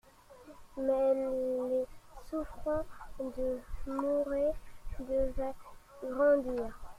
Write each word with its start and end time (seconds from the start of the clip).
Mais 0.77 1.13
les 1.13 1.85
souffrances 2.27 2.85
de 3.19 3.59
Mouret 3.85 4.51
devaient 4.97 5.53
grandir. 6.03 6.79